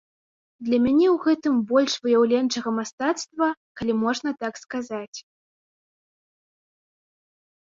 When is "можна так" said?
4.05-4.61